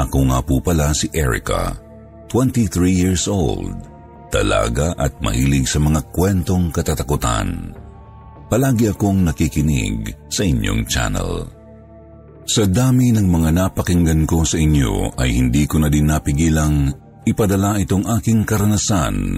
[0.00, 1.76] Ako nga po pala si Erica,
[2.32, 3.76] 23 years old,
[4.32, 7.76] talaga at mahilig sa mga kwentong katatakutan.
[8.48, 11.44] Palagi akong nakikinig sa inyong channel.
[12.48, 16.90] Sa dami ng mga napakinggan ko sa inyo ay hindi ko na din napigilang
[17.28, 19.36] ipadala itong aking karanasan.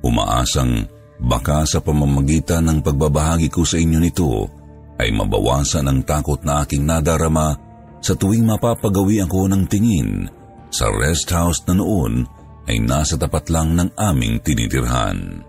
[0.00, 0.88] Umaasang
[1.20, 4.48] baka sa pamamagitan ng pagbabahagi ko sa inyo nito
[4.96, 7.69] ay mabawasan ang takot na aking nadarama
[8.00, 10.28] sa tuwing mapapagawi ako ng tingin
[10.70, 12.24] sa rest house na noon
[12.70, 15.42] ay nasa tapat lang ng aming tinitirhan.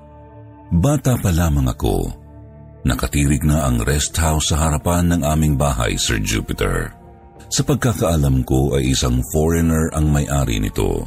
[0.72, 2.10] Bata pa lamang ako.
[2.82, 6.90] Nakatirig na ang rest house sa harapan ng aming bahay, Sir Jupiter.
[7.52, 11.06] Sa pagkakaalam ko ay isang foreigner ang may-ari nito.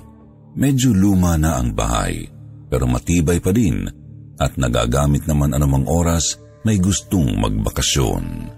[0.54, 2.30] Medyo luma na ang bahay,
[2.70, 3.90] pero matibay pa din
[4.38, 8.54] at nagagamit naman anumang oras may gustong magbakasyon.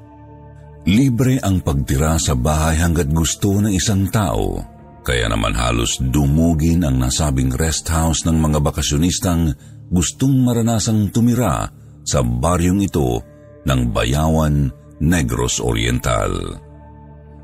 [0.86, 4.62] Libre ang pagtira sa bahay hanggat gusto ng isang tao,
[5.02, 9.50] kaya naman halos dumugin ang nasabing rest house ng mga bakasyonistang
[9.90, 11.66] gustong maranasang tumira
[12.06, 13.18] sa baryong ito
[13.66, 14.70] ng Bayawan,
[15.02, 16.54] Negros Oriental.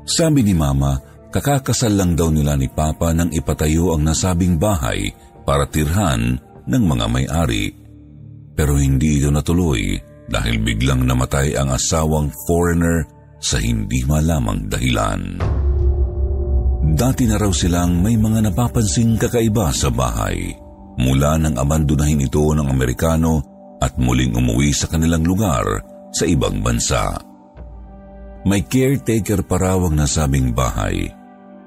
[0.07, 0.95] Sabi ni Mama,
[1.27, 5.11] kakakasal lang daw nila ni Papa nang ipatayo ang nasabing bahay
[5.43, 7.75] para tirhan ng mga may-ari.
[8.55, 9.99] Pero hindi ito natuloy
[10.31, 13.03] dahil biglang namatay ang asawang foreigner
[13.43, 15.43] sa hindi malamang dahilan.
[16.83, 20.55] Dati na raw silang may mga napapansing kakaiba sa bahay
[20.95, 23.43] mula nang abandonahin ito ng Amerikano
[23.83, 25.83] at muling umuwi sa kanilang lugar
[26.15, 27.19] sa ibang bansa.
[28.47, 31.07] May caretaker pa raw ang nasabing bahay,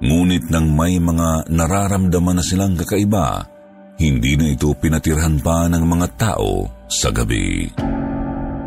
[0.00, 3.48] ngunit nang may mga nararamdaman na silang kakaiba,
[3.97, 7.65] hindi na ito pinatirhan pa ng mga tao sa gabi.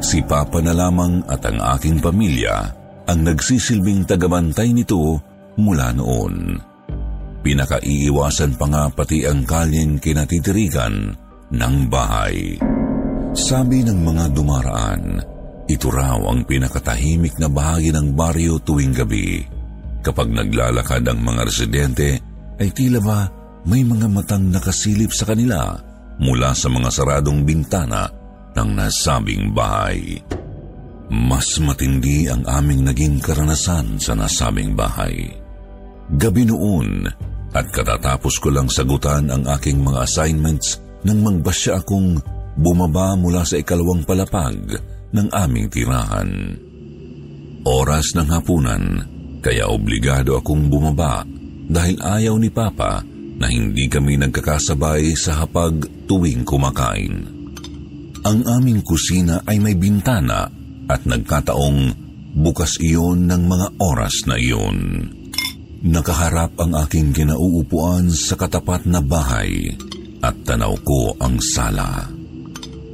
[0.02, 2.79] Si Papa na lamang at ang aking pamilya
[3.10, 5.18] ang nagsisilbing tagabantay nito
[5.58, 6.62] mula noon.
[7.42, 11.10] Pinakaiiwasan pa nga pati ang kalyeng kinatitirigan
[11.50, 12.62] ng bahay.
[13.34, 15.04] Sabi ng mga dumaraan,
[15.66, 19.42] ito raw ang pinakatahimik na bahagi ng baryo tuwing gabi.
[20.06, 22.10] Kapag naglalakad ang mga residente,
[22.62, 23.26] ay tila ba
[23.66, 25.74] may mga matang nakasilip sa kanila
[26.20, 28.06] mula sa mga saradong bintana
[28.54, 30.20] ng nasabing bahay.
[31.10, 35.26] Mas matindi ang aming naging karanasan sa nasabing bahay.
[36.10, 37.06] Gabi noon
[37.50, 42.22] at katatapos ko lang sagutan ang aking mga assignments nang magbasya akong
[42.54, 44.78] bumaba mula sa ikalawang palapag
[45.10, 46.30] ng aming tirahan.
[47.66, 48.84] Oras ng hapunan,
[49.42, 51.26] kaya obligado akong bumaba
[51.70, 53.02] dahil ayaw ni Papa
[53.40, 57.40] na hindi kami nagkakasabay sa hapag tuwing kumakain.
[58.20, 60.59] Ang aming kusina ay may bintana
[60.90, 61.94] at nagkataong
[62.34, 65.06] bukas iyon ng mga oras na iyon.
[65.80, 69.72] Nakaharap ang aking kinauupuan sa katapat na bahay
[70.20, 72.10] at tanaw ko ang sala.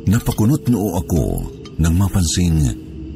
[0.05, 1.25] Napakunot noo ako
[1.81, 2.61] nang mapansing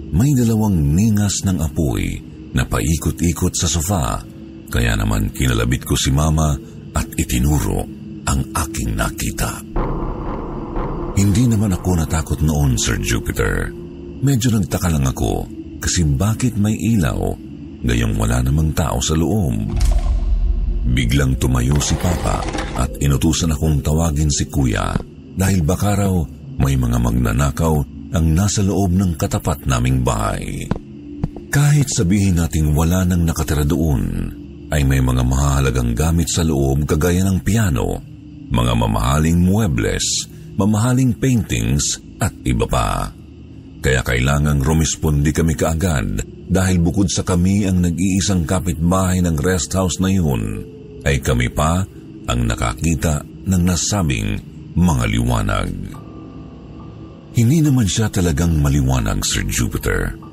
[0.09, 2.17] may dalawang ningas ng apoy
[2.57, 4.25] na paikot-ikot sa sofa
[4.73, 6.57] kaya naman kinalabit ko si mama
[6.97, 7.85] at itinuro
[8.25, 9.61] ang aking nakita.
[11.13, 13.69] Hindi naman ako natakot noon, Sir Jupiter.
[14.19, 15.47] Medyo nagtaka lang ako
[15.79, 17.31] kasi bakit may ilaw
[17.87, 19.55] gayong wala namang tao sa loob.
[20.91, 22.43] Biglang tumayo si Papa
[22.75, 24.91] at inutusan akong tawagin si Kuya
[25.39, 26.11] dahil baka raw
[26.59, 27.75] may mga magnanakaw
[28.11, 30.67] ang nasa loob ng katapat naming bahay.
[31.47, 34.35] Kahit sabihin nating wala nang nakatira doon,
[34.69, 38.03] ay may mga mahalagang gamit sa loob kagaya ng piano,
[38.51, 40.27] mga mamahaling muebles,
[40.59, 43.18] mamahaling paintings at iba pa.
[43.79, 50.03] Kaya kailangang rumispondi kami kaagad dahil bukod sa kami ang nag-iisang kapitbahay ng rest house
[50.03, 50.67] na yun,
[51.07, 51.87] ay kami pa
[52.27, 54.35] ang nakakita ng nasabing
[54.75, 55.71] mga liwanag.
[57.39, 60.29] Hindi naman siya talagang maliwanag, Sir Jupiter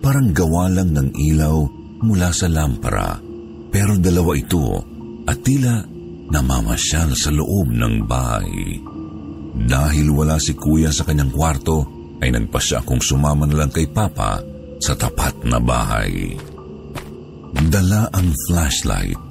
[0.00, 1.56] Parang gawa lang ng ilaw
[2.00, 3.20] mula sa lampara.
[3.68, 4.80] Pero dalawa ito
[5.28, 5.84] at tila
[6.32, 8.80] namamasyal sa loob ng bahay.
[9.60, 14.40] Dahil wala si kuya sa kanyang kwarto, ay nagpasya akong sumama na lang kay Papa
[14.80, 16.36] sa tapat na bahay.
[17.68, 19.24] Dala ang flashlight.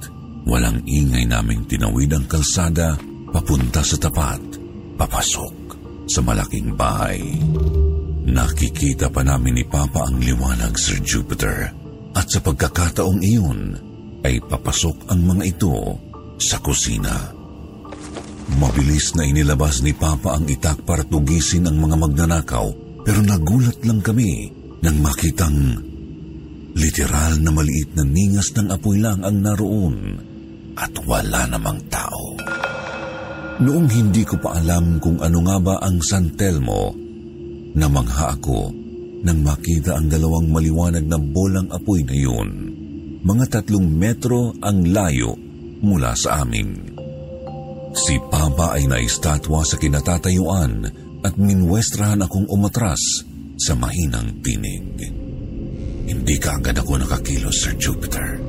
[0.44, 2.96] Walang ingay naming tinawid ang kalsada
[3.30, 4.40] papunta sa tapat,
[4.98, 5.54] papasok
[6.10, 7.22] sa malaking bahay.
[8.30, 11.70] Nakikita pa namin ni Papa ang liwanag, Sir Jupiter.
[12.14, 13.60] At sa pagkakataong iyon,
[14.26, 15.74] ay papasok ang mga ito
[16.36, 17.39] sa kusina.
[18.58, 22.66] Mabilis na inilabas ni Papa ang itak para tugisin ang mga magnanakaw
[23.04, 24.50] pero nagulat lang kami
[24.80, 25.78] nang makitang
[26.74, 29.96] literal na maliit na ningas ng apoy lang ang naroon
[30.74, 32.38] at wala namang tao.
[33.60, 36.96] Noong hindi ko pa alam kung ano nga ba ang San Telmo,
[37.70, 38.74] Namangha ako
[39.22, 42.48] nang makita ang dalawang maliwanag na bolang apoy na yun.
[43.22, 45.38] Mga tatlong metro ang layo
[45.84, 46.89] mula sa amin.
[47.90, 50.86] Si Papa ay naistatwa sa kinatatayuan
[51.26, 53.26] at minwestrahan akong umatras
[53.58, 54.96] sa mahinang tinig.
[56.10, 58.40] Hindi ka agad ako nakakilos, Sir Jupiter.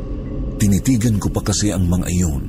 [0.62, 2.46] Tinitigan ko pa kasi ang mga iyon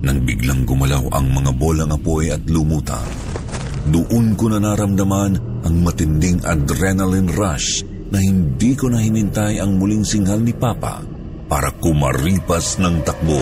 [0.00, 3.06] nang biglang gumalaw ang mga bolang apoy at lumutang.
[3.86, 10.02] Doon ko na naramdaman ang matinding adrenaline rush na hindi ko na hinintay ang muling
[10.02, 11.02] singhal ni Papa
[11.46, 13.40] para kumaripas ng takbo.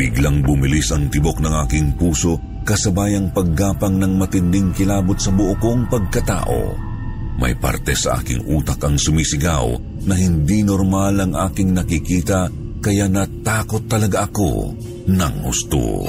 [0.00, 5.92] Biglang bumilis ang tibok ng aking puso kasabayang paggapang ng matinding kilabot sa buo kong
[5.92, 6.72] pagkatao.
[7.36, 9.76] May parte sa aking utak ang sumisigaw
[10.08, 12.48] na hindi normal ang aking nakikita
[12.80, 14.72] kaya natakot talaga ako
[15.04, 16.08] ng gusto.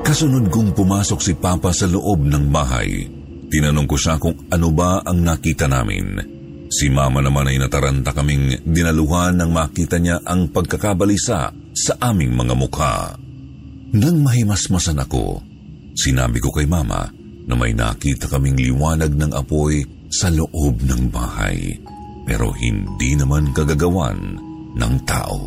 [0.00, 3.04] Kasunod kong pumasok si Papa sa loob ng bahay.
[3.52, 6.35] Tinanong ko siya kung ano ba ang nakita namin.
[6.76, 12.52] Si Mama naman ay nataranta kaming dinaluhan nang makita niya ang pagkakabalisa sa aming mga
[12.52, 13.16] mukha.
[13.96, 15.40] Nang mahimasmasan ako,
[15.96, 17.08] sinabi ko kay Mama
[17.48, 21.80] na may nakita kaming liwanag ng apoy sa loob ng bahay
[22.28, 24.36] pero hindi naman kagagawan
[24.76, 25.40] ng tao.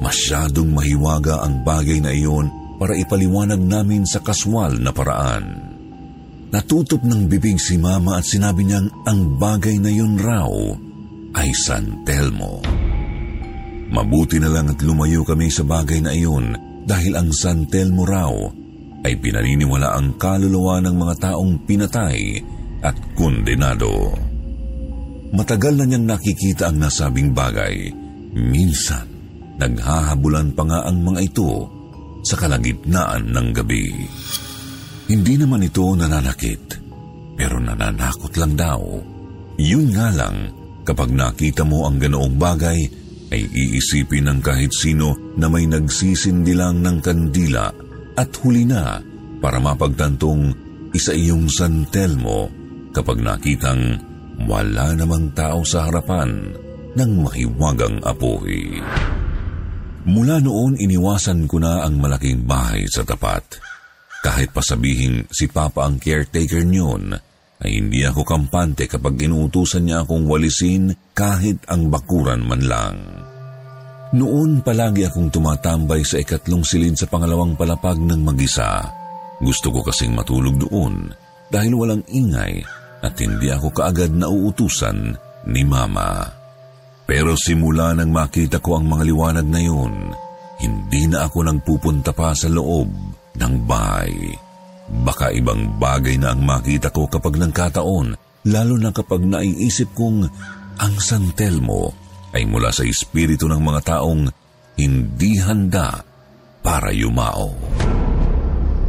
[0.00, 2.48] Masyadong mahiwaga ang bagay na iyon
[2.80, 5.71] para ipaliwanag namin sa kaswal na paraan.
[6.52, 10.52] Natutop ng bibig si Mama at sinabi niyang ang bagay na yun raw
[11.32, 12.60] ay San Telmo.
[13.88, 16.52] Mabuti na lang at lumayo kami sa bagay na iyon
[16.84, 18.28] dahil ang San Telmo raw
[19.00, 22.44] ay pinaniniwala ang kaluluwa ng mga taong pinatay
[22.84, 24.12] at kondenado.
[25.32, 27.88] Matagal na niyang nakikita ang nasabing bagay.
[28.36, 29.08] Minsan,
[29.56, 31.64] naghahabulan pa nga ang mga ito
[32.20, 33.88] sa kalagitnaan ng gabi.
[35.12, 36.80] Hindi naman ito nananakit,
[37.36, 38.80] pero nananakot lang daw.
[39.60, 40.48] Yun nga lang,
[40.88, 42.80] kapag nakita mo ang ganoong bagay,
[43.28, 47.68] ay iisipin ng kahit sino na may nagsisindi lang ng kandila
[48.16, 49.04] at huli na
[49.36, 50.52] para mapagtantong
[50.96, 52.48] isa iyong santel mo
[52.96, 54.00] kapag nakitang
[54.48, 56.56] wala namang tao sa harapan
[56.96, 58.80] ng mahiwagang apoy.
[60.08, 63.71] Mula noon iniwasan ko na ang malaking bahay sa tapat.
[64.22, 67.10] Kahit pasabihin si Papa ang caretaker niyon,
[67.62, 72.96] ay hindi ako kampante kapag inuutusan niya akong walisin kahit ang bakuran man lang.
[74.14, 78.86] Noon palagi akong tumatambay sa ikatlong silid sa pangalawang palapag ng magisa.
[79.42, 81.10] Gusto ko kasing matulog doon
[81.50, 82.62] dahil walang ingay
[83.02, 85.18] at hindi ako kaagad na uutusan
[85.50, 86.22] ni Mama.
[87.02, 90.14] Pero simula nang makita ko ang mga liwanag na yun,
[90.62, 94.34] hindi na ako nang pupunta pa sa loob ng bahay.
[94.92, 98.18] Baka ibang bagay na ang makita ko kapag nagkataon,
[98.50, 100.26] lalo na kapag naiisip kong
[100.76, 101.94] ang San Telmo
[102.32, 104.28] ay mula sa espiritu ng mga taong
[104.76, 106.00] hindi handa
[106.64, 107.52] para yumao.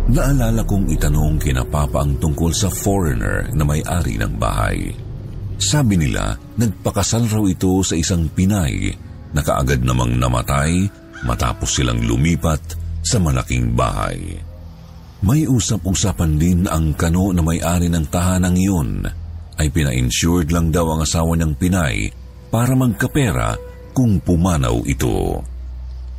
[0.03, 4.91] Naalala kong itanong kina Papa ang tungkol sa foreigner na may-ari ng bahay.
[5.55, 8.91] Sabi nila, nagpakasal raw ito sa isang Pinay
[9.31, 10.85] na kaagad namang namatay
[11.23, 14.39] matapos silang lumipat sa malaking bahay.
[15.23, 19.07] May usap-usapan din ang kano na may-ari ng tahanang iyon
[19.59, 22.11] ay pina-insured lang daw ang asawa niyang Pinay
[22.51, 23.55] para magkapera
[23.95, 25.39] kung pumanaw ito.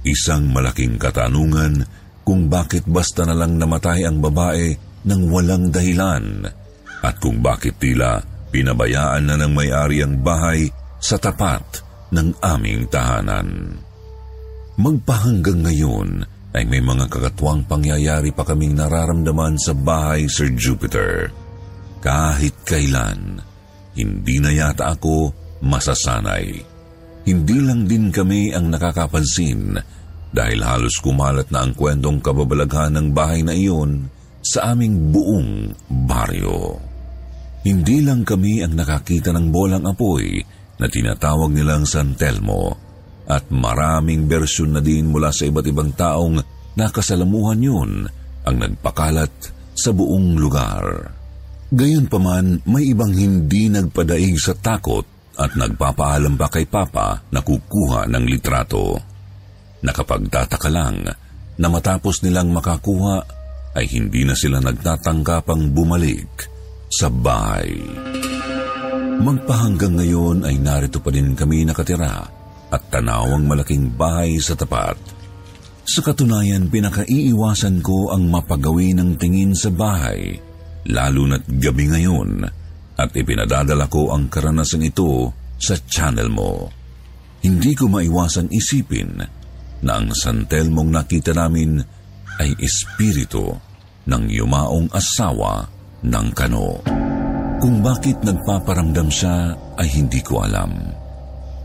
[0.05, 1.85] Isang malaking katanungan
[2.25, 4.73] kung bakit basta na lang namatay ang babae
[5.05, 6.49] nang walang dahilan
[7.05, 10.65] at kung bakit tila pinabayaan na ng may-ari ang bahay
[10.97, 11.85] sa tapat
[12.17, 13.77] ng aming tahanan.
[14.81, 16.09] Magpahanggang ngayon
[16.55, 21.35] ay may mga kakatwang pangyayari pa kaming nararamdaman sa bahay, Sir Jupiter.
[21.99, 23.43] Kahit kailan,
[23.99, 25.35] hindi na yata ako
[25.67, 26.47] masasanay.
[27.27, 29.75] Hindi lang din kami ang nakakapansin
[30.31, 34.07] dahil halos kumalat na ang kwentong kababalaghan ng bahay na iyon
[34.45, 35.75] sa aming buong
[36.07, 36.79] baryo.
[37.65, 40.39] Hindi lang kami ang nakakita ng bolang apoy
[40.77, 42.84] na tinatawag nilang San Telmo
[43.25, 46.41] at maraming bersyon na din mula sa iba't ibang taong
[46.77, 47.93] nakasalamuhan yun
[48.45, 49.33] ang nagpakalat
[49.73, 51.11] sa buong lugar.
[51.75, 55.03] Gayunpaman, may ibang hindi nagpadaig sa takot
[55.35, 58.95] at nagpapaalam pa kay Papa na kukuha ng litrato.
[59.83, 61.03] Nakapagtataka lang
[61.59, 63.17] na matapos nilang makakuha
[63.75, 66.47] ay hindi na sila nagtatanggapang bumalik
[66.87, 67.75] sa bahay.
[69.19, 72.44] Magpahanggang ngayon ay narito pa din kami nakatira
[72.75, 74.99] at tanawang malaking bahay sa tapat.
[75.87, 80.35] Sa katunayan, pinakaiiwasan ko ang mapagawi ng tingin sa bahay,
[80.91, 82.43] lalo na't gabi ngayon,
[82.99, 86.67] at ipinadadala ko ang karanasang ito sa channel mo.
[87.45, 89.23] Hindi ko maiwasang isipin
[89.85, 91.79] na ang santelmong nakita namin
[92.41, 93.53] ay espiritu
[94.09, 95.69] ng yumaong asawa
[96.03, 96.81] ng kano.
[97.61, 101.04] Kung bakit nagpaparamdam siya ay hindi ko alam.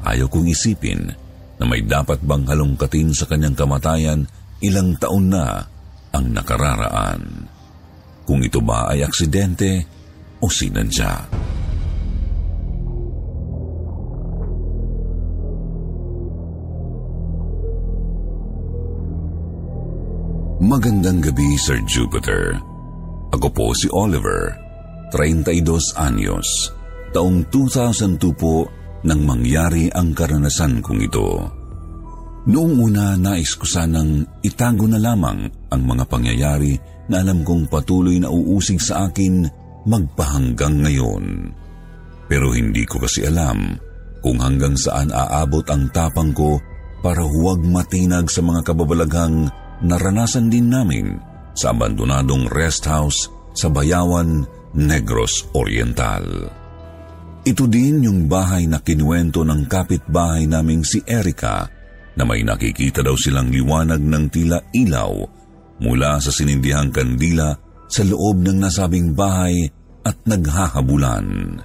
[0.04, 1.12] Ayaw kong isipin
[1.60, 4.24] na may dapat bang halongkatin sa kanyang kamatayan
[4.64, 5.60] ilang taon na
[6.16, 7.48] ang nakararaan.
[8.24, 9.84] Kung ito ba ay aksidente
[10.40, 11.28] o sinadya.
[20.60, 22.60] Magandang gabi, Sir Jupiter.
[23.32, 24.54] Ako po si Oliver,
[25.16, 25.66] 32
[25.98, 26.46] anyos.
[27.16, 28.68] Taong 2002 po
[29.06, 31.28] nang mangyari ang karanasan kong ito.
[32.50, 36.74] Noong una, nais ko sanang itago na lamang ang mga pangyayari
[37.12, 39.46] na alam kong patuloy na uusig sa akin
[39.86, 41.26] magpahanggang ngayon.
[42.30, 43.78] Pero hindi ko kasi alam
[44.20, 46.60] kung hanggang saan aabot ang tapang ko
[47.00, 49.48] para huwag matinag sa mga kababalaghang
[49.84, 51.18] naranasan din namin
[51.56, 54.44] sa abandonadong rest house sa Bayawan,
[54.76, 56.59] Negros Oriental.
[57.48, 61.66] Ito din yung bahay na kinuwento ng kapitbahay naming si Erika
[62.20, 65.14] na may nakikita daw silang liwanag ng tila ilaw
[65.80, 67.56] mula sa sinindihang kandila
[67.88, 69.72] sa loob ng nasabing bahay
[70.04, 71.60] at naghahabulan.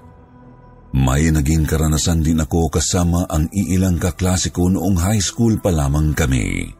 [0.95, 6.15] May naging karanasan din ako kasama ang iilang kaklase ko noong high school pa lamang
[6.15, 6.71] kami.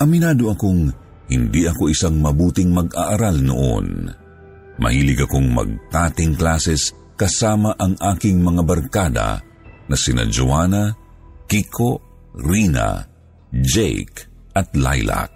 [0.00, 0.88] Aminado akong
[1.28, 4.08] hindi ako isang mabuting mag-aaral noon.
[4.80, 9.38] Mahilig akong magtating classes kasama ang aking mga barkada
[9.86, 10.90] na sina Joanna,
[11.46, 12.02] Kiko,
[12.34, 12.98] Rina,
[13.54, 14.26] Jake
[14.58, 15.30] at Lilac.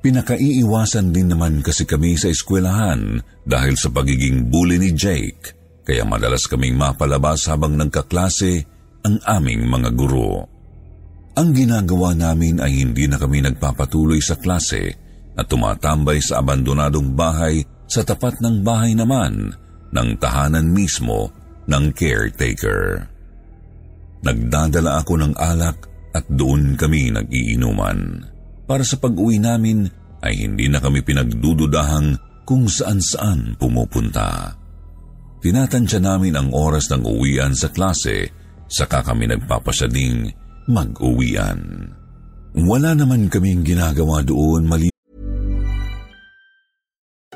[0.00, 5.52] Pinakaiiwasan din naman kasi kami sa eskwelahan dahil sa pagiging bully ni Jake,
[5.84, 8.64] kaya madalas kaming mapalabas habang nagkaklase
[9.04, 10.48] ang aming mga guro.
[11.36, 14.96] Ang ginagawa namin ay hindi na kami nagpapatuloy sa klase
[15.36, 19.65] at tumatambay sa abandonadong bahay sa tapat ng bahay naman
[19.96, 21.32] ng tahanan mismo
[21.64, 23.08] ng caretaker.
[24.20, 28.28] Nagdadala ako ng alak at doon kami nag-iinuman.
[28.68, 29.88] Para sa pag-uwi namin
[30.20, 34.54] ay hindi na kami pinagdududahang kung saan-saan pumupunta.
[35.42, 38.32] Tinatansya namin ang oras ng uwian sa klase,
[38.66, 40.32] saka kami nagpapasyading
[40.66, 41.92] mag-uwian.
[42.56, 44.88] Wala naman kaming ginagawa doon mali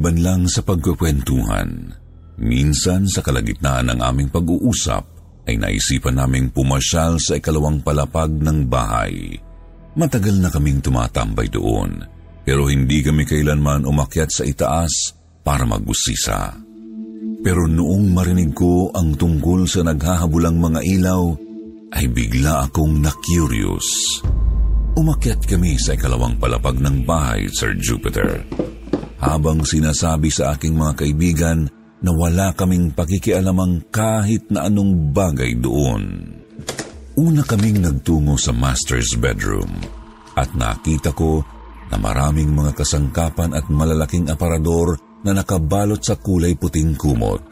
[0.00, 1.92] Banlang sa pagkukwentuhan,
[2.40, 5.04] minsan sa kalagitnaan ng aming pag-uusap,
[5.44, 9.36] ay naisipan naming pumasyal sa ikalawang palapag ng bahay.
[10.00, 12.00] Matagal na kaming tumatambay doon,
[12.48, 15.12] pero hindi kami kailanman umakyat sa itaas
[15.44, 16.56] para magbusisa.
[17.44, 21.36] Pero noong marinig ko ang tungkol sa naghahabulang mga ilaw,
[21.92, 24.16] ay bigla akong na-curious.
[24.96, 28.40] Umakyat kami sa ikalawang palapag ng bahay, Sir Jupiter
[29.20, 31.68] habang sinasabi sa aking mga kaibigan
[32.00, 36.32] na wala kaming pakikialamang kahit na anong bagay doon.
[37.20, 39.68] Una kaming nagtungo sa master's bedroom
[40.32, 41.44] at nakita ko
[41.92, 47.44] na maraming mga kasangkapan at malalaking aparador na nakabalot sa kulay puting kumot.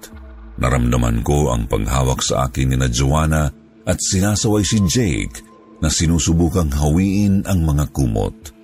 [0.56, 3.44] Naramdaman ko ang paghawak sa akin ni na Joanna
[3.84, 5.44] at sinasaway si Jake
[5.84, 8.56] na sinusubukang hawiin ang mga kumot.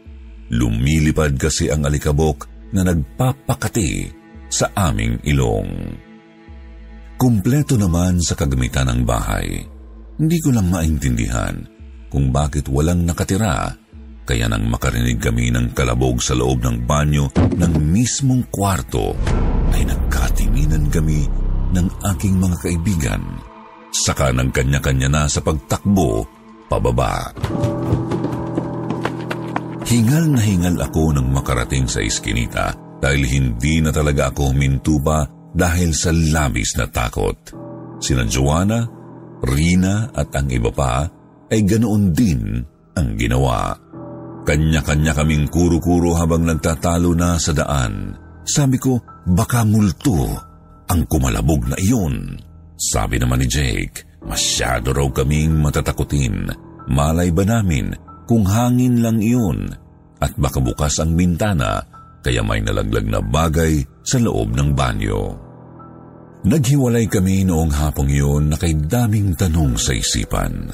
[0.48, 4.10] Lumilipad kasi ang alikabok na nagpapakati
[4.50, 5.70] sa aming ilong.
[7.14, 9.62] Kumpleto naman sa kagamitan ng bahay.
[10.18, 11.54] Hindi ko lang maintindihan
[12.10, 13.74] kung bakit walang nakatira
[14.24, 19.12] kaya nang makarinig kami ng kalabog sa loob ng banyo ng mismong kwarto
[19.76, 21.28] ay nagkatinginan kami
[21.76, 23.22] ng aking mga kaibigan.
[23.92, 26.24] Saka ng kanya-kanya na sa pagtakbo
[26.72, 27.30] pababa.
[29.84, 32.72] Hingal na hingal ako nang makarating sa iskinita
[33.04, 37.36] dahil hindi na talaga ako humintuba dahil sa labis na takot.
[38.00, 38.80] Sina Joanna,
[39.44, 41.04] Rina at ang iba pa
[41.52, 42.64] ay ganoon din
[42.96, 43.76] ang ginawa.
[44.48, 48.16] Kanya-kanya kaming kuro-kuro habang nagtatalo na sa daan.
[48.44, 48.96] Sabi ko,
[49.28, 50.32] baka multo
[50.88, 52.40] ang kumalabog na iyon.
[52.76, 56.48] Sabi naman ni Jake, masyado raw kaming matatakutin.
[56.88, 59.68] Malay ba namin kung hangin lang iyon
[60.20, 61.84] at baka bukas ang bintana
[62.24, 65.36] kaya may nalaglag na bagay sa loob ng banyo.
[66.44, 70.68] Naghiwalay kami noong hapong iyon na kay daming tanong sa isipan.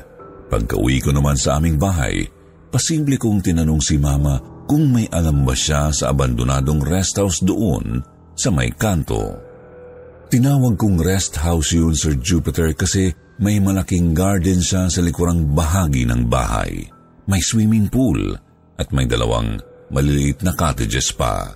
[0.50, 2.26] Pagka-uwi ko naman sa aming bahay,
[2.74, 8.02] pasimple kong tinanong si Mama kung may alam ba siya sa abandonadong rest house doon
[8.34, 9.38] sa may kanto.
[10.30, 13.10] Tinawag kong rest house yun, Sir Jupiter, kasi
[13.42, 16.86] may malaking garden siya sa likurang bahagi ng bahay.
[17.30, 18.34] May swimming pool
[18.74, 19.62] at may dalawang
[19.94, 21.46] maliliit na cottages pa.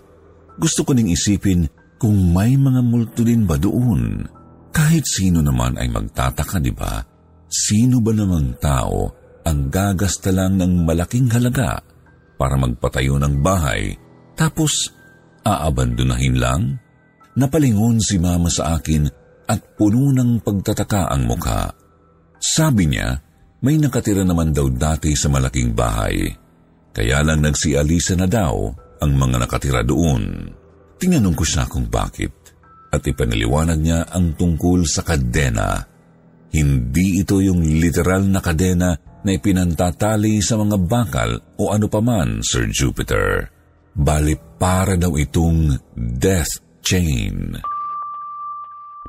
[0.54, 1.66] Gusto ko ning isipin
[1.98, 4.22] kung may mga multo din ba doon.
[4.70, 7.02] Kahit sino naman ay magtataka, di ba?
[7.50, 9.10] Sino ba namang tao
[9.42, 11.82] ang gagasta lang ng malaking halaga
[12.38, 13.94] para magpatayo ng bahay
[14.38, 14.94] tapos
[15.42, 16.62] aabandonahin lang?
[17.34, 19.10] Napalingon si mama sa akin
[19.50, 21.70] at puno ng pagtataka ang mukha.
[22.38, 23.18] Sabi niya,
[23.64, 26.28] may nakatira naman daw dati sa malaking bahay.
[26.92, 28.68] Kaya lang nagsialisa na daw
[29.00, 30.52] ang mga nakatira doon.
[31.00, 32.52] Tinanong ko siya kung bakit
[32.92, 35.80] at ipaniliwanag niya ang tungkol sa kadena.
[36.54, 42.68] Hindi ito yung literal na kadena na ipinantatali sa mga bakal o ano paman, Sir
[42.68, 43.48] Jupiter.
[43.96, 47.56] Bali para daw itong death chain.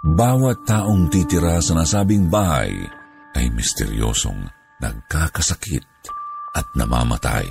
[0.02, 3.05] Bawat taong titira sa nasabing bahay
[3.36, 4.48] ay misteryosong
[4.80, 5.86] nagkakasakit
[6.56, 7.48] at namamatay.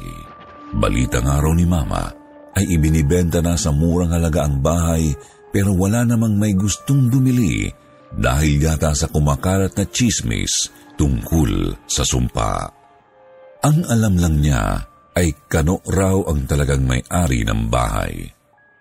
[0.75, 2.09] Balita nga raw ni Mama
[2.57, 5.13] ay ibinibenta na sa murang halaga ang bahay
[5.55, 7.71] pero wala namang may gustong bumili
[8.15, 12.71] dahil yata sa kumakalat na chismis tungkol sa sumpa.
[13.63, 14.83] Ang alam lang niya
[15.15, 18.27] ay kano raw ang talagang may-ari ng bahay.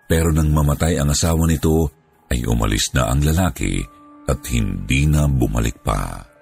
[0.04, 1.88] Pero nang mamatay ang asawa nito,
[2.28, 3.80] ay umalis na ang lalaki
[4.28, 6.33] at hindi na bumalik pa.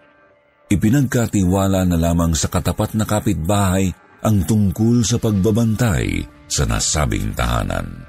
[0.72, 3.92] Ipinagkatiwala na lamang sa katapat na kapitbahay
[4.24, 8.08] ang tungkol sa pagbabantay sa nasabing tahanan.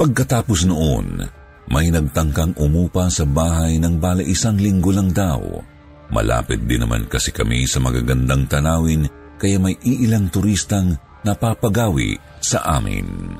[0.00, 1.20] Pagkatapos noon,
[1.68, 5.44] may nagtangkang umupa sa bahay ng bale isang linggo lang daw.
[6.08, 9.04] Malapit din naman kasi kami sa magagandang tanawin
[9.36, 13.36] kaya may iilang turistang napapagawi sa amin.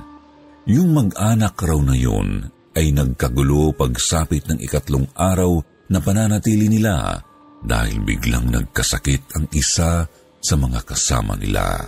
[0.68, 2.44] Yung mag-anak raw na yun
[2.76, 7.24] ay nagkagulo pagsapit ng ikatlong araw na pananatili nila
[7.60, 10.08] dahil biglang nagkasakit ang isa
[10.40, 11.84] sa mga kasama nila.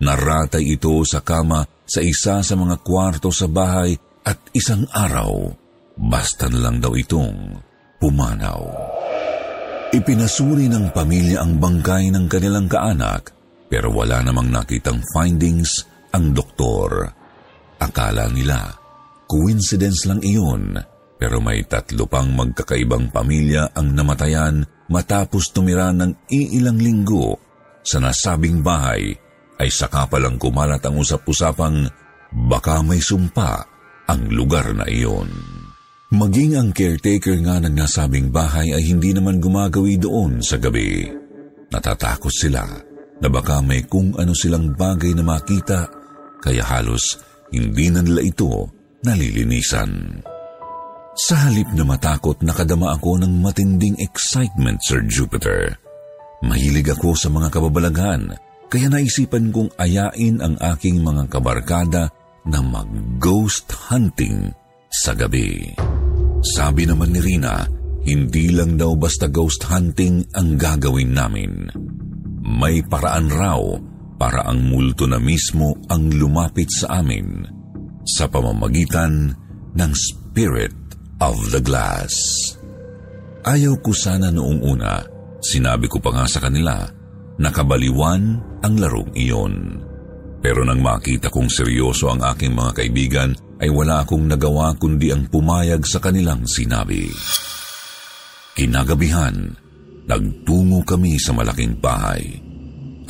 [0.00, 5.50] Naratay ito sa kama sa isa sa mga kwarto sa bahay at isang araw,
[5.98, 7.58] basta na lang daw itong
[7.98, 8.62] pumanaw.
[9.90, 13.34] Ipinasuri ng pamilya ang bangkay ng kanilang kaanak
[13.66, 15.82] pero wala namang nakitang findings
[16.14, 17.10] ang doktor.
[17.82, 18.70] Akala nila,
[19.26, 20.78] coincidence lang iyon
[21.20, 27.36] pero may tatlo pang magkakaibang pamilya ang namatayan matapos tumira ng iilang linggo
[27.84, 29.12] sa nasabing bahay
[29.60, 31.84] ay saka palang kumalat ang usap-usapang
[32.48, 33.68] baka may sumpa
[34.08, 35.28] ang lugar na iyon.
[36.10, 41.06] Maging ang caretaker nga ng nasabing bahay ay hindi naman gumagawi doon sa gabi.
[41.70, 42.64] Natatakot sila
[43.20, 45.86] na baka may kung ano silang bagay na makita
[46.40, 47.20] kaya halos
[47.52, 48.50] hindi na nila ito
[49.04, 50.24] nalilinisan.
[51.20, 55.76] Sa halip na matakot, nakadama ako ng matinding excitement, Sir Jupiter.
[56.40, 58.32] Mahilig ako sa mga kababalaghan,
[58.72, 62.08] kaya naisipan kong ayain ang aking mga kabarkada
[62.48, 64.48] na mag-ghost hunting
[64.88, 65.68] sa gabi.
[66.40, 67.68] Sabi naman ni Rina,
[68.08, 71.68] hindi lang daw basta ghost hunting ang gagawin namin.
[72.40, 73.60] May paraan raw
[74.16, 77.44] para ang multo na mismo ang lumapit sa amin
[78.08, 79.36] sa pamamagitan
[79.76, 80.79] ng Spirit
[81.20, 82.12] of the Glass.
[83.44, 85.00] Ayaw ko sana noong una,
[85.40, 86.84] sinabi ko pa nga sa kanila,
[87.40, 89.54] nakabaliwan ang larong iyon.
[90.40, 93.30] Pero nang makita kong seryoso ang aking mga kaibigan,
[93.60, 97.12] ay wala akong nagawa kundi ang pumayag sa kanilang sinabi.
[98.56, 99.52] Kinagabihan,
[100.08, 102.40] nagtungo kami sa malaking bahay.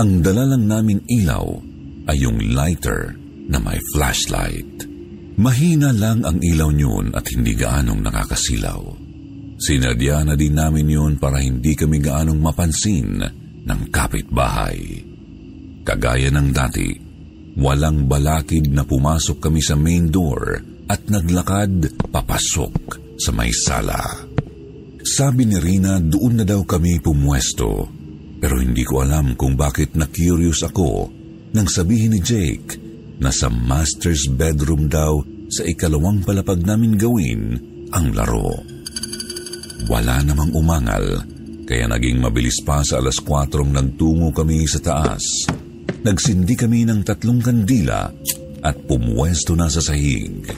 [0.03, 1.47] Ang dala lang naming ilaw
[2.11, 3.15] ay yung lighter
[3.47, 4.90] na may flashlight.
[5.41, 8.83] Mahina lang ang ilaw niyon at hindi gaanong nakakasilaw.
[9.57, 13.25] Sinadya na din namin yun para hindi kami gaanong mapansin
[13.65, 14.81] ng kapitbahay.
[15.81, 17.11] Kagaya ng dati,
[17.59, 22.75] Walang balakid na pumasok kami sa main door at naglakad papasok
[23.19, 24.01] sa may sala.
[25.03, 27.91] Sabi ni Rina doon na daw kami pumwesto
[28.41, 31.11] pero hindi ko alam kung bakit na-curious ako
[31.53, 32.79] nang sabihin ni Jake
[33.21, 35.21] na sa master's bedroom daw
[35.53, 37.61] sa ikalawang palapag namin gawin
[37.93, 38.65] ang laro.
[39.87, 41.25] Wala namang umangal
[41.69, 45.47] kaya naging mabilis pa sa alas 4 nagtungo kami sa taas
[46.01, 48.09] Nagsindi kami ng tatlong kandila
[48.65, 50.49] at pumuwesto na sa sahig.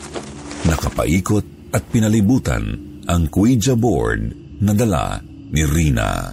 [0.70, 2.62] Nakapaikot at pinalibutan
[3.11, 4.31] ang Ouija board
[4.62, 5.18] na dala
[5.51, 6.31] ni Rina.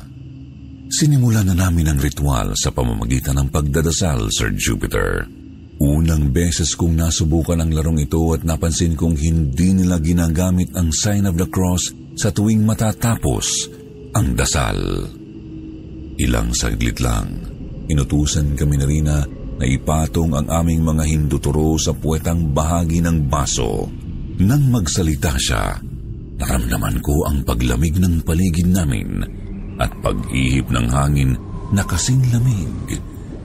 [0.94, 5.39] Sinimulan na namin ang ritual sa pamamagitan ng pagdadasal, Sir Jupiter.
[5.80, 11.24] Unang beses kong nasubukan ang larong ito at napansin kong hindi nila ginagamit ang sign
[11.24, 13.72] of the cross sa tuwing matatapos
[14.12, 14.76] ang dasal.
[16.20, 17.50] Ilang saglit lang
[17.90, 19.18] inutusan kami na Rina
[19.60, 23.90] na ipatong ang aming mga hinduturo sa puwetang bahagi ng baso.
[24.40, 25.76] Nang magsalita siya,
[26.40, 29.20] naramdaman ko ang paglamig ng paligid namin
[29.80, 31.36] at pag-ihip ng hangin
[31.76, 33.00] na kasing lamig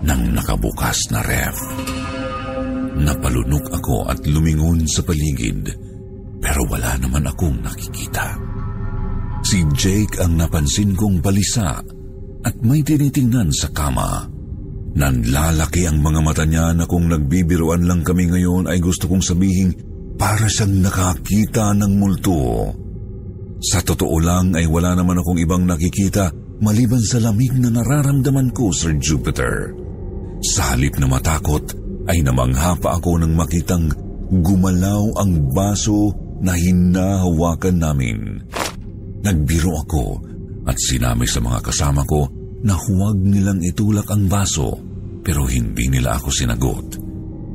[0.05, 1.59] ng nakabukas na ref.
[2.95, 5.95] Napalunok ako at lumingon sa paligid
[6.45, 8.37] pero wala naman akong nakikita.
[9.41, 11.81] Si Jake ang napansin kong balisa
[12.45, 14.29] at may tinitingnan sa kama.
[14.95, 19.73] Nanlalaki ang mga mata niya na kung nagbibiruan lang kami ngayon ay gusto kong sabihin
[20.21, 22.71] para siyang nakakita ng multo.
[23.65, 26.29] Sa totoo lang ay wala naman akong ibang nakikita
[26.61, 29.73] maliban sa lamig na nararamdaman ko, Sir Jupiter.
[30.45, 31.73] Sa halip na matakot
[32.09, 33.89] ay namangha pa ako nang makitang
[34.29, 36.13] gumalaw ang baso
[36.45, 38.19] na hinahawakan namin.
[39.25, 40.21] Nagbiro ako
[40.69, 42.29] at sinami sa mga kasama ko
[42.65, 44.77] na huwag nilang itulak ang baso
[45.25, 46.87] pero hindi nila ako sinagot.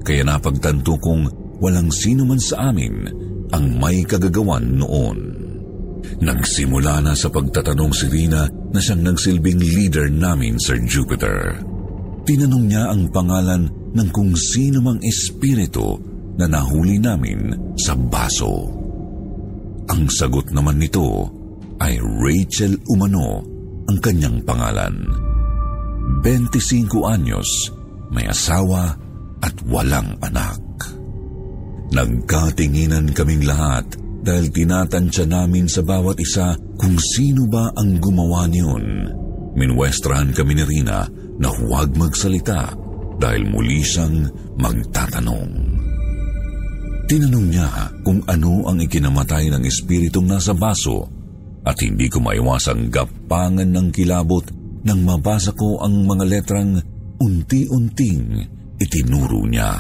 [0.01, 1.23] Kaya napagtanto kong
[1.61, 3.05] walang sino man sa amin
[3.53, 5.17] ang may kagagawan noon.
[6.19, 11.61] Nagsimula na sa pagtatanong si Rina na siyang nagsilbing leader namin, Sir Jupiter.
[12.25, 15.97] Tinanong niya ang pangalan ng kung sino mang espiritu
[16.39, 18.69] na nahuli namin sa baso.
[19.89, 21.27] Ang sagot naman nito
[21.81, 23.41] ay Rachel Umano
[23.89, 24.95] ang kanyang pangalan.
[26.21, 27.49] 25 anyos,
[28.13, 28.93] may asawa
[29.41, 30.61] at walang anak.
[31.89, 33.85] Nagkatinginan kaming lahat
[34.21, 39.09] dahil tinatansya namin sa bawat isa kung sino ba ang gumawa niyon.
[39.57, 41.09] Minwestrahan kami ni Rina
[41.41, 42.88] na huwag magsalita
[43.19, 45.51] dahil muli siyang magtatanong.
[47.09, 47.69] Tinanong niya
[48.05, 51.09] kung ano ang ikinamatay ng espiritong nasa baso
[51.67, 54.45] at hindi ko maiwasang gapangan ng kilabot
[54.87, 56.79] nang mabasa ko ang mga letrang
[57.19, 58.39] unti-unting
[58.79, 59.75] itinuro niya.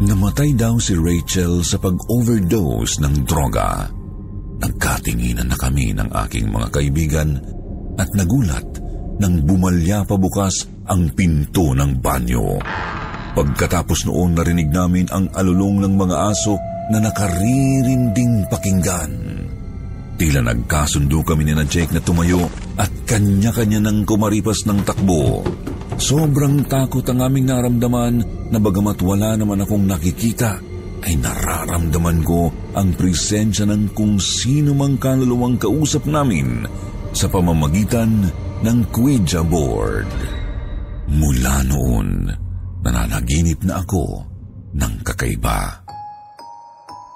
[0.00, 3.90] Namatay daw si Rachel sa pag-overdose ng droga.
[4.60, 7.36] Nagkatinginan na kami ng aking mga kaibigan
[7.98, 8.69] at nagulat
[9.20, 12.56] nang bumalya pa bukas ang pinto ng banyo.
[13.36, 16.56] Pagkatapos noon narinig namin ang alulong ng mga aso
[16.90, 19.12] na nakaririnding pakinggan.
[20.20, 22.44] Tila nagkasundo kami ni na Jake na tumayo
[22.76, 25.44] at kanya-kanya nang kumaripas ng takbo.
[26.00, 28.14] Sobrang takot ang aming naramdaman
[28.48, 30.60] na bagamat wala naman akong nakikita,
[31.00, 36.68] ay nararamdaman ko ang presensya ng kung sino mang kaluluwang kausap namin
[37.16, 40.04] sa pamamagitan ng Ouija board.
[41.08, 42.28] Mula noon,
[42.84, 44.20] nananaginip na ako
[44.76, 45.80] ng kakaiba.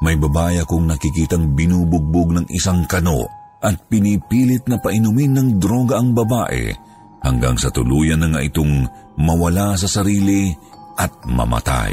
[0.01, 3.29] May babae akong nakikitang binubugbog ng isang kano
[3.61, 6.73] at pinipilit na painumin ng droga ang babae
[7.21, 8.89] hanggang sa tuluyan na nga itong
[9.21, 10.49] mawala sa sarili
[10.97, 11.93] at mamatay.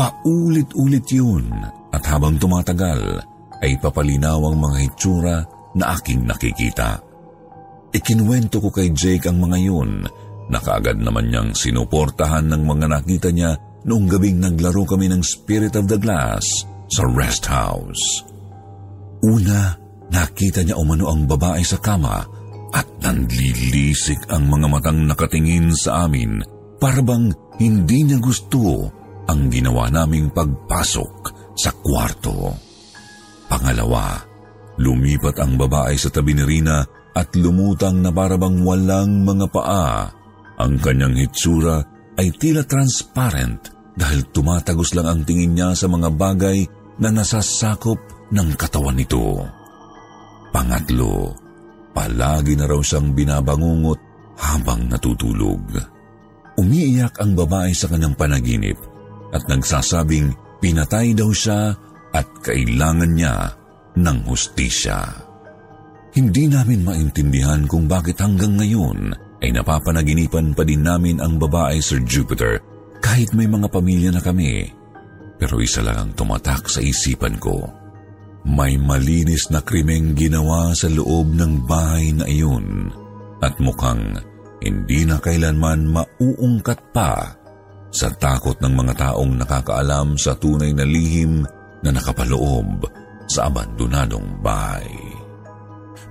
[0.00, 1.44] Paulit-ulit yun
[1.92, 3.20] at habang tumatagal
[3.60, 5.36] ay papalinaw ang mga hitsura
[5.76, 7.13] na aking nakikita.
[7.94, 10.02] Ikinwento ko kay Jake ang mga yun
[10.50, 13.54] na kaagad naman niyang sinuportahan ng mga nakita niya
[13.86, 16.42] noong gabing naglaro kami ng Spirit of the Glass
[16.90, 18.26] sa rest house.
[19.22, 19.78] Una,
[20.10, 22.18] nakita niya umano ang babae sa kama
[22.74, 26.42] at nanlilisik ang mga matang nakatingin sa amin
[26.82, 27.30] para bang
[27.62, 28.90] hindi niya gusto
[29.30, 31.16] ang ginawa naming pagpasok
[31.54, 32.50] sa kwarto.
[33.46, 34.18] Pangalawa,
[34.82, 36.82] lumipat ang babae sa tabi ni Rina
[37.14, 40.10] at lumutang na parabang walang mga paa.
[40.58, 41.82] Ang kanyang hitsura
[42.18, 46.66] ay tila transparent dahil tumatagos lang ang tingin niya sa mga bagay
[46.98, 49.42] na nasasakop ng katawan nito.
[50.50, 51.44] Pangatlo,
[51.94, 54.00] Palagi na raw siyang binabangungot
[54.34, 55.62] habang natutulog.
[56.58, 58.74] Umiiyak ang babae sa kanyang panaginip
[59.30, 61.70] at nagsasabing pinatay daw siya
[62.10, 63.54] at kailangan niya
[63.94, 65.23] ng hustisya.
[66.14, 69.10] Hindi namin maintindihan kung bakit hanggang ngayon
[69.42, 72.62] ay napapanaginipan pa din namin ang babae Sir Jupiter
[73.02, 74.70] kahit may mga pamilya na kami.
[75.36, 77.84] Pero isa lang ang tumatak sa isipan ko
[78.44, 82.92] may malinis na krimeng ginawa sa loob ng bahay na iyon
[83.40, 84.20] at mukhang
[84.60, 87.32] hindi na kailanman mauungkat pa
[87.88, 91.40] sa takot ng mga taong nakakaalam sa tunay na lihim
[91.80, 92.84] na nakapaloob
[93.24, 95.13] sa abandonadong bahay.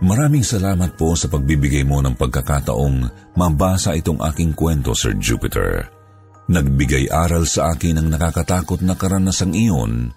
[0.03, 5.87] Maraming salamat po sa pagbibigay mo ng pagkakataong mabasa itong aking kwento, Sir Jupiter.
[6.51, 10.11] Nagbigay aral sa akin ang nakakatakot na karanasang iyon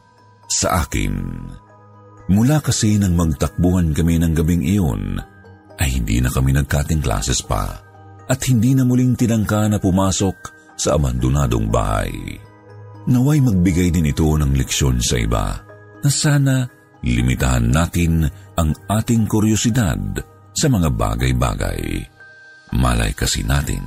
[0.51, 1.15] sa akin.
[2.27, 5.23] Mula kasi nang magtakbuhan kami ng gabing iyon,
[5.79, 7.79] ay hindi na kami nagkating classes pa
[8.27, 10.37] at hindi na muling tinangka na pumasok
[10.75, 12.11] sa abandonadong bahay.
[13.07, 15.63] Naway magbigay din ito ng leksyon sa iba
[16.03, 16.67] na sana
[17.15, 18.27] limitahan natin
[18.59, 20.01] ang ating kuryosidad
[20.57, 22.03] sa mga bagay-bagay.
[22.75, 23.85] Malay kasi natin,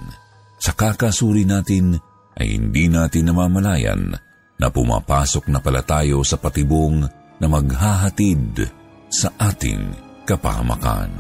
[0.55, 1.99] sa kakasuri natin
[2.39, 4.15] ay hindi natin namamalayan
[4.60, 7.03] na pumapasok na pala tayo sa patibong
[7.39, 8.67] na maghahatid
[9.12, 11.12] sa ating kapahamakan.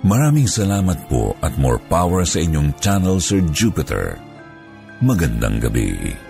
[0.00, 4.16] Maraming salamat po at more power sa inyong channel, Sir Jupiter.
[5.04, 6.29] Magandang gabi.